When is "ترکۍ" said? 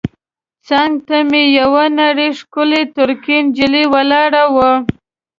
2.95-3.37